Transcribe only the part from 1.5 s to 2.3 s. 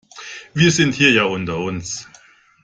uns.